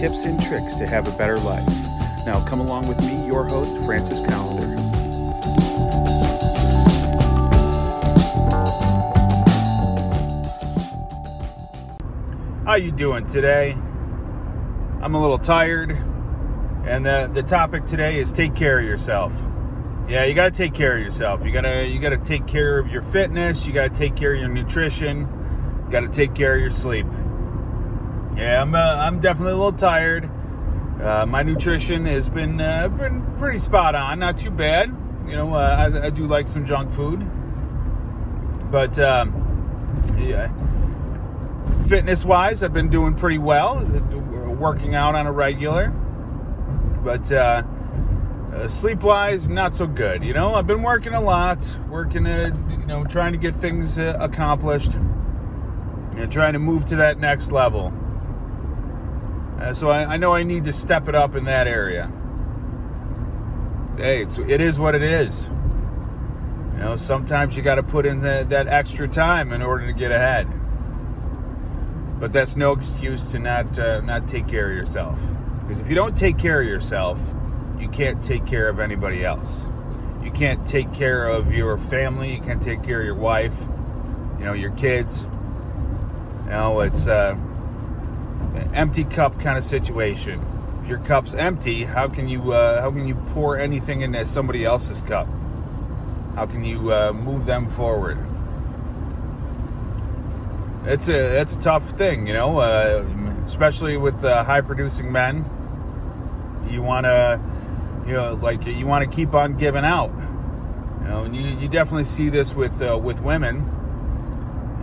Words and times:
tips 0.00 0.24
and 0.26 0.40
tricks 0.40 0.76
to 0.76 0.86
have 0.86 1.08
a 1.08 1.18
better 1.18 1.36
life. 1.40 1.66
Now, 2.24 2.40
come 2.46 2.60
along 2.60 2.86
with 2.86 3.00
me, 3.00 3.26
your 3.26 3.44
host, 3.44 3.76
Francis 3.84 4.20
Callender. 4.20 4.76
How 12.64 12.76
you 12.76 12.92
doing 12.92 13.26
today? 13.26 13.72
I'm 15.02 15.16
a 15.16 15.20
little 15.20 15.36
tired, 15.36 15.90
and 16.86 17.04
the 17.04 17.28
the 17.34 17.42
topic 17.42 17.84
today 17.84 18.20
is 18.20 18.30
take 18.30 18.54
care 18.54 18.78
of 18.78 18.84
yourself. 18.84 19.34
Yeah, 20.08 20.26
you 20.26 20.34
gotta 20.34 20.52
take 20.52 20.74
care 20.74 20.96
of 20.96 21.02
yourself. 21.02 21.44
You 21.44 21.50
gotta 21.50 21.84
you 21.84 21.98
gotta 21.98 22.18
take 22.18 22.46
care 22.46 22.78
of 22.78 22.86
your 22.86 23.02
fitness. 23.02 23.66
You 23.66 23.72
gotta 23.72 23.90
take 23.90 24.14
care 24.14 24.34
of 24.34 24.38
your 24.38 24.48
nutrition. 24.48 25.22
You 25.86 25.90
gotta 25.90 26.06
take 26.06 26.36
care 26.36 26.54
of 26.54 26.60
your 26.60 26.70
sleep. 26.70 27.06
Yeah, 28.38 28.62
I'm 28.62 28.72
uh, 28.72 28.78
I'm 28.78 29.18
definitely 29.18 29.54
a 29.54 29.56
little 29.56 29.72
tired. 29.72 30.30
Uh, 31.02 31.26
my 31.26 31.42
nutrition 31.42 32.06
has 32.06 32.28
been 32.28 32.60
uh, 32.60 32.86
been 32.86 33.26
pretty 33.36 33.58
spot 33.58 33.96
on, 33.96 34.20
not 34.20 34.38
too 34.38 34.52
bad. 34.52 34.94
You 35.26 35.34
know, 35.34 35.54
uh, 35.54 35.90
I, 35.92 36.06
I, 36.06 36.10
do 36.10 36.28
like 36.28 36.46
some 36.46 36.64
junk 36.64 36.92
food, 36.92 37.28
but 38.70 38.96
um, 39.00 39.34
yeah, 40.16 40.52
fitness 41.88 42.24
wise, 42.24 42.62
I've 42.62 42.72
been 42.72 42.90
doing 42.90 43.16
pretty 43.16 43.38
well, 43.38 43.80
working 44.60 44.94
out 44.94 45.16
on 45.16 45.26
a 45.26 45.32
regular. 45.32 45.88
But 47.02 47.32
uh, 47.32 47.64
uh, 48.54 48.68
sleep 48.68 49.02
wise, 49.02 49.48
not 49.48 49.74
so 49.74 49.88
good. 49.88 50.22
You 50.22 50.32
know, 50.32 50.54
I've 50.54 50.66
been 50.68 50.82
working 50.82 51.12
a 51.12 51.20
lot, 51.20 51.58
working, 51.88 52.24
uh, 52.24 52.56
you 52.70 52.86
know, 52.86 53.04
trying 53.04 53.32
to 53.32 53.38
get 53.38 53.56
things 53.56 53.98
accomplished, 53.98 54.92
and 54.94 56.30
trying 56.30 56.52
to 56.52 56.60
move 56.60 56.84
to 56.86 56.96
that 56.96 57.18
next 57.18 57.50
level. 57.50 57.92
Uh, 59.60 59.74
so 59.74 59.90
I, 59.90 60.14
I, 60.14 60.16
know 60.16 60.34
I 60.34 60.44
need 60.44 60.64
to 60.64 60.72
step 60.72 61.08
it 61.08 61.14
up 61.16 61.34
in 61.34 61.44
that 61.44 61.66
area. 61.66 62.10
Hey, 63.96 64.22
it's, 64.22 64.38
it 64.38 64.60
is 64.60 64.78
what 64.78 64.94
it 64.94 65.02
is. 65.02 65.48
You 66.74 66.84
know, 66.84 66.96
sometimes 66.96 67.56
you 67.56 67.62
got 67.62 67.74
to 67.74 67.82
put 67.82 68.06
in 68.06 68.20
the, 68.20 68.46
that 68.50 68.68
extra 68.68 69.08
time 69.08 69.52
in 69.52 69.60
order 69.60 69.86
to 69.88 69.92
get 69.92 70.12
ahead. 70.12 70.46
But 72.20 72.32
that's 72.32 72.54
no 72.54 72.72
excuse 72.72 73.22
to 73.32 73.40
not 73.40 73.76
uh, 73.78 74.00
not 74.00 74.28
take 74.28 74.46
care 74.46 74.70
of 74.70 74.76
yourself. 74.76 75.20
Because 75.60 75.80
if 75.80 75.88
you 75.88 75.94
don't 75.94 76.16
take 76.16 76.38
care 76.38 76.60
of 76.60 76.66
yourself, 76.66 77.20
you 77.80 77.88
can't 77.88 78.22
take 78.22 78.46
care 78.46 78.68
of 78.68 78.78
anybody 78.78 79.24
else. 79.24 79.64
You 80.22 80.30
can't 80.30 80.66
take 80.66 80.92
care 80.92 81.28
of 81.28 81.52
your 81.52 81.78
family. 81.78 82.34
You 82.34 82.42
can't 82.42 82.62
take 82.62 82.82
care 82.84 83.00
of 83.00 83.06
your 83.06 83.14
wife. 83.14 83.60
You 84.38 84.44
know, 84.44 84.52
your 84.52 84.72
kids. 84.72 85.26
You 86.44 86.50
know, 86.50 86.80
it's. 86.80 87.08
Uh, 87.08 87.36
empty 88.72 89.04
cup 89.04 89.40
kind 89.40 89.58
of 89.58 89.64
situation. 89.64 90.44
If 90.82 90.88
your 90.88 90.98
cup's 90.98 91.34
empty, 91.34 91.84
how 91.84 92.08
can 92.08 92.28
you 92.28 92.52
uh, 92.52 92.80
how 92.80 92.90
can 92.90 93.06
you 93.06 93.14
pour 93.32 93.58
anything 93.58 94.02
into 94.02 94.24
somebody 94.26 94.64
else's 94.64 95.00
cup? 95.00 95.26
How 96.34 96.46
can 96.46 96.64
you 96.64 96.92
uh, 96.92 97.12
move 97.12 97.46
them 97.46 97.68
forward? 97.68 98.18
It's 100.84 101.08
a 101.08 101.40
it's 101.40 101.54
a 101.54 101.58
tough 101.58 101.90
thing, 101.98 102.26
you 102.26 102.34
know, 102.34 102.58
uh, 102.58 103.04
especially 103.46 103.96
with 103.96 104.24
uh, 104.24 104.44
high 104.44 104.60
producing 104.60 105.10
men. 105.10 105.44
You 106.70 106.82
want 106.82 107.06
to, 107.06 107.40
you 108.06 108.12
know, 108.12 108.34
like 108.34 108.66
you 108.66 108.86
want 108.86 109.08
to 109.08 109.14
keep 109.14 109.34
on 109.34 109.56
giving 109.56 109.84
out. 109.84 110.10
You 111.02 111.08
know, 111.08 111.22
and 111.24 111.34
you, 111.34 111.58
you 111.58 111.68
definitely 111.68 112.04
see 112.04 112.28
this 112.28 112.54
with 112.54 112.80
uh, 112.80 112.96
with 112.96 113.20
women. 113.20 113.56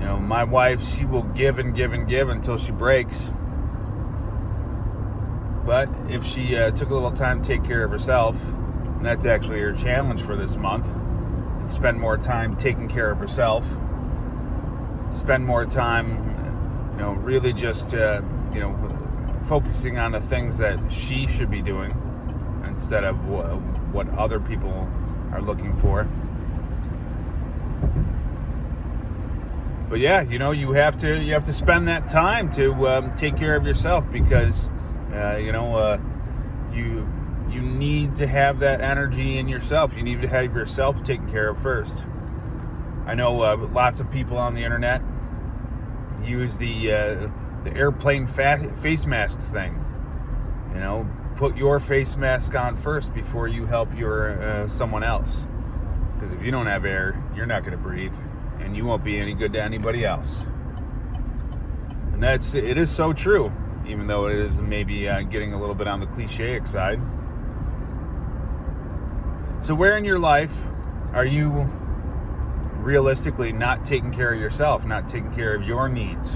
You 0.00 0.06
know, 0.06 0.18
my 0.18 0.44
wife, 0.44 0.86
she 0.86 1.04
will 1.04 1.22
give 1.22 1.58
and 1.58 1.74
give 1.74 1.92
and 1.92 2.08
give 2.08 2.28
until 2.28 2.58
she 2.58 2.72
breaks 2.72 3.30
but 5.64 5.88
if 6.08 6.24
she 6.24 6.56
uh, 6.56 6.70
took 6.70 6.90
a 6.90 6.94
little 6.94 7.10
time 7.10 7.42
to 7.42 7.48
take 7.48 7.64
care 7.64 7.84
of 7.84 7.90
herself, 7.90 8.42
and 8.44 9.04
that's 9.04 9.24
actually 9.24 9.60
her 9.60 9.72
challenge 9.72 10.22
for 10.22 10.36
this 10.36 10.56
month, 10.56 10.86
spend 11.70 11.98
more 11.98 12.18
time 12.18 12.56
taking 12.56 12.88
care 12.88 13.10
of 13.10 13.18
herself, 13.18 13.66
spend 15.10 15.46
more 15.46 15.64
time, 15.64 16.08
you 16.92 17.00
know, 17.00 17.12
really 17.12 17.52
just, 17.52 17.94
uh, 17.94 18.20
you 18.52 18.60
know, 18.60 18.74
focusing 19.46 19.98
on 19.98 20.12
the 20.12 20.20
things 20.20 20.58
that 20.58 20.92
she 20.92 21.26
should 21.26 21.50
be 21.50 21.62
doing 21.62 21.92
instead 22.66 23.04
of 23.04 23.28
what 23.28 24.08
other 24.18 24.40
people 24.40 24.88
are 25.32 25.40
looking 25.40 25.74
for. 25.76 26.08
But 29.88 30.00
yeah, 30.00 30.22
you 30.22 30.38
know, 30.38 30.50
you 30.50 30.72
have 30.72 30.98
to 30.98 31.22
you 31.22 31.34
have 31.34 31.44
to 31.44 31.52
spend 31.52 31.88
that 31.88 32.08
time 32.08 32.50
to 32.52 32.88
um, 32.88 33.14
take 33.16 33.36
care 33.36 33.54
of 33.54 33.66
yourself 33.66 34.10
because 34.10 34.68
uh, 35.14 35.36
you 35.36 35.52
know, 35.52 35.76
uh, 35.76 36.00
you 36.72 37.08
you 37.50 37.60
need 37.62 38.16
to 38.16 38.26
have 38.26 38.58
that 38.60 38.80
energy 38.80 39.38
in 39.38 39.48
yourself. 39.48 39.96
You 39.96 40.02
need 40.02 40.22
to 40.22 40.28
have 40.28 40.54
yourself 40.54 41.04
taken 41.04 41.30
care 41.30 41.50
of 41.50 41.62
first. 41.62 42.04
I 43.06 43.14
know 43.14 43.42
uh, 43.42 43.56
lots 43.72 44.00
of 44.00 44.10
people 44.10 44.36
on 44.36 44.54
the 44.54 44.64
internet 44.64 45.02
use 46.24 46.56
the 46.56 46.90
uh, 46.90 47.30
the 47.62 47.72
airplane 47.74 48.26
fa- 48.26 48.74
face 48.80 49.06
mask 49.06 49.38
thing. 49.38 49.80
You 50.72 50.80
know, 50.80 51.08
put 51.36 51.56
your 51.56 51.78
face 51.78 52.16
mask 52.16 52.54
on 52.54 52.76
first 52.76 53.14
before 53.14 53.46
you 53.46 53.66
help 53.66 53.96
your 53.96 54.42
uh, 54.42 54.68
someone 54.68 55.04
else. 55.04 55.46
Because 56.14 56.32
if 56.32 56.42
you 56.42 56.50
don't 56.50 56.66
have 56.66 56.84
air, 56.84 57.22
you're 57.36 57.46
not 57.46 57.62
going 57.62 57.76
to 57.76 57.82
breathe, 57.82 58.14
and 58.58 58.76
you 58.76 58.84
won't 58.84 59.04
be 59.04 59.18
any 59.18 59.34
good 59.34 59.52
to 59.52 59.62
anybody 59.62 60.04
else. 60.04 60.40
And 62.12 62.22
that's 62.22 62.54
it 62.54 62.78
is 62.78 62.90
so 62.90 63.12
true 63.12 63.52
even 63.86 64.06
though 64.06 64.26
it 64.26 64.36
is 64.36 64.60
maybe 64.60 65.08
uh, 65.08 65.22
getting 65.22 65.52
a 65.52 65.60
little 65.60 65.74
bit 65.74 65.86
on 65.86 66.00
the 66.00 66.06
cliche 66.06 66.60
side. 66.64 67.00
So, 69.60 69.74
where 69.74 69.96
in 69.96 70.04
your 70.04 70.18
life 70.18 70.66
are 71.12 71.24
you 71.24 71.70
realistically 72.76 73.52
not 73.52 73.84
taking 73.84 74.12
care 74.12 74.34
of 74.34 74.40
yourself, 74.40 74.84
not 74.84 75.08
taking 75.08 75.32
care 75.32 75.54
of 75.54 75.62
your 75.62 75.88
needs? 75.88 76.34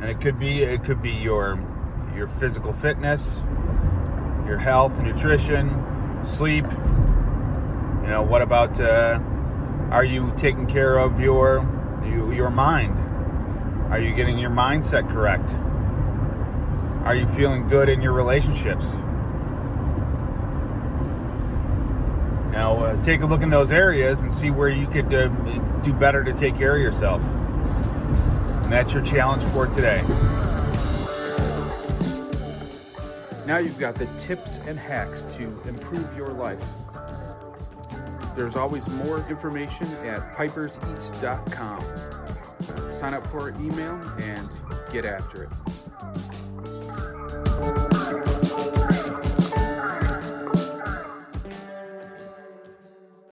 And 0.00 0.04
it 0.04 0.20
could 0.20 0.38
be 0.38 0.62
it 0.62 0.84
could 0.84 1.02
be 1.02 1.10
your 1.10 1.58
your 2.14 2.28
physical 2.28 2.72
fitness, 2.72 3.42
your 4.46 4.58
health, 4.58 5.00
nutrition, 5.00 5.70
sleep. 6.26 6.64
You 8.02 8.10
know, 8.10 8.22
what 8.22 8.42
about 8.42 8.80
uh, 8.80 9.18
are 9.90 10.04
you 10.04 10.32
taking 10.36 10.66
care 10.66 10.98
of 10.98 11.18
your 11.18 11.68
your 12.04 12.50
mind? 12.50 13.00
Are 13.90 13.98
you 14.00 14.14
getting 14.14 14.38
your 14.38 14.50
mindset 14.50 15.08
correct? 15.08 15.54
Are 17.04 17.14
you 17.14 17.26
feeling 17.26 17.68
good 17.68 17.90
in 17.90 18.00
your 18.00 18.12
relationships? 18.12 18.86
Now, 22.50 22.78
uh, 22.82 23.02
take 23.02 23.20
a 23.20 23.26
look 23.26 23.42
in 23.42 23.50
those 23.50 23.70
areas 23.72 24.20
and 24.20 24.34
see 24.34 24.50
where 24.50 24.70
you 24.70 24.86
could 24.86 25.12
uh, 25.12 25.28
do 25.82 25.92
better 25.92 26.24
to 26.24 26.32
take 26.32 26.56
care 26.56 26.76
of 26.76 26.80
yourself. 26.80 27.22
And 27.22 28.72
that's 28.72 28.94
your 28.94 29.02
challenge 29.02 29.42
for 29.52 29.66
today. 29.66 30.02
Now 33.46 33.58
you've 33.58 33.78
got 33.78 33.96
the 33.96 34.06
tips 34.18 34.58
and 34.66 34.78
hacks 34.78 35.24
to 35.36 35.42
improve 35.68 36.16
your 36.16 36.28
life. 36.28 36.64
There's 38.34 38.56
always 38.56 38.88
more 38.88 39.18
information 39.28 39.86
at 40.06 40.34
piperseats.com. 40.34 41.80
Sign 42.94 43.12
up 43.12 43.26
for 43.26 43.40
our 43.40 43.50
email 43.60 44.00
and 44.22 44.48
get 44.90 45.04
after 45.04 45.42
it. 45.42 45.50